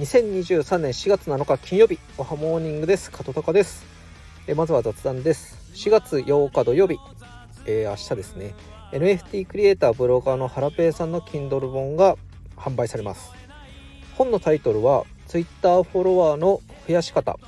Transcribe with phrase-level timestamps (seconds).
[0.00, 3.10] 2023年4月7日金曜日おはモーニングです。
[3.10, 3.84] 加藤隆です。
[4.46, 5.58] えまずは雑談です。
[5.74, 6.98] 4月8日土曜日、
[7.66, 8.54] えー、明日ですね。
[8.92, 12.16] NFT クリエイターブロガーのハラペイさんの Kindle 本が
[12.56, 13.30] 販売されます。
[14.14, 17.38] 本のタイトルは Twitter フォロワーの増やし方。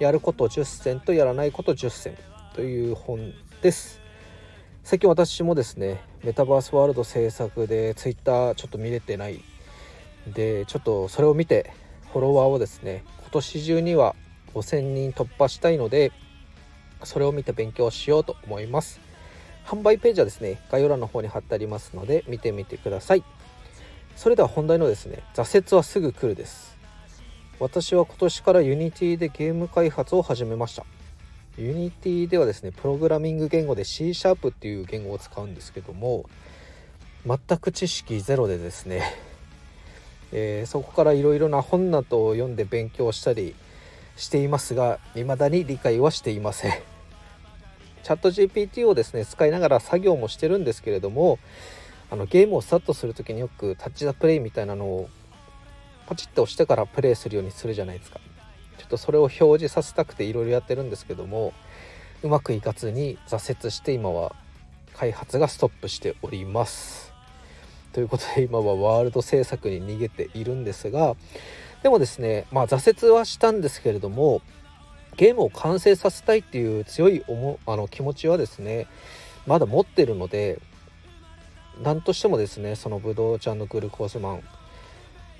[0.00, 2.16] やること10選とやらないこと10選
[2.56, 3.32] という本
[3.62, 4.00] です。
[4.82, 9.40] 最近私もですねメタバースワールド制作で Twitter ちょっと見れてない
[10.26, 11.70] でちょっとそれを見て
[12.12, 14.14] フォロワーをですね今年中には
[14.54, 16.12] 5000人突破したいので
[17.04, 19.00] それを見て勉強しようと思います。
[19.64, 23.24] 販売ページはですね概要欄の方に貼ってありますので見てみてください。
[24.16, 26.76] それでは本題のですね挫折はすぐ来るです。
[27.58, 30.84] 私は今年から Unity でゲーム開発を始めました。
[31.56, 36.24] Unity ではですねプログラミング言語で C シャープっていう言語を使うんですけども
[37.26, 39.02] 全く知識ゼロでですね
[40.32, 43.54] えー、そこからいろいろな本などを読んで勉強したり
[44.16, 46.72] していますが未だに理解はしていません。
[48.02, 51.38] チャット GPT をですね使いながら作業もしてるんですけれども
[52.10, 55.08] あのゲームをスタートする時によくタッチ・ザ・プレイみたいなのを
[56.06, 58.20] ポチッと押してからプレイするようにするじゃないですか。
[58.78, 61.52] ちょっとそれを表示させたくていろいろやってるんですけども
[62.22, 64.34] うまくいかずに挫折して今は
[64.94, 67.11] 開発がストップしております。
[67.92, 71.14] ということで今はワールド制作に逃げているんですが
[71.82, 74.42] でもですねまあ挫折はしたんですけれども
[75.16, 78.86] ゲームを完成させたいっていう強い思あの気持ちはですね
[79.46, 80.60] まだ持ってるので
[81.82, 84.42] 何としてもですねそのブドウちゃんのグルコースマン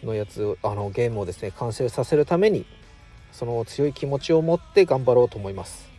[0.02, 2.66] のやつあのゲームをですね完成させるために
[3.30, 5.90] その強い気持ちを持って頑張ろうと思います。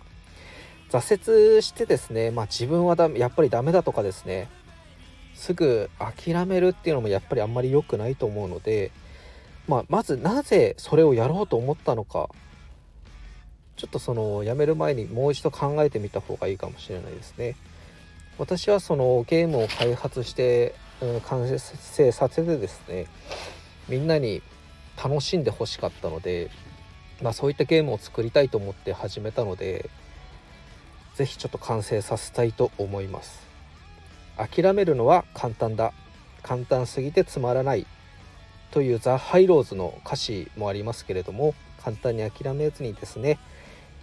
[0.92, 4.48] 挫折してですねまあ自分はだやっぱりダメだとかですね
[5.44, 8.92] すぐ諦めるっていうのもやっぱりあんまり良くないと思うので、
[9.68, 12.30] まあ、まずなぜそれをやろうと思ったのか
[13.76, 17.58] ちょっとそのやめる前にもう一度考えてみた方がいいかもしれないですね。
[18.38, 23.08] 私はそのゲームを開発して、うん、完成させてですね
[23.90, 24.42] みんなに
[25.04, 26.52] 楽しんでほしかったので、
[27.22, 29.90] まあ、そういったゲームを作りたいと思って始めたので
[31.16, 33.53] 是非ちょっと完成させたいと思います。
[34.38, 35.94] 諦めるのは簡単だ。
[36.42, 37.86] 簡単すぎてつまらない。
[38.72, 43.38] というザ・ハイローズの歌詞もありますけれども簡単に諦めずにですね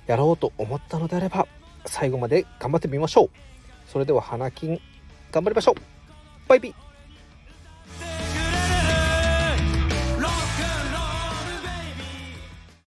[0.06, 1.48] やろうと思ったのであれば
[1.86, 3.30] 最後まで頑張ってみましょう。
[3.88, 4.80] それでは花金
[5.32, 5.74] 頑張りましょう。
[6.48, 6.89] バイビー。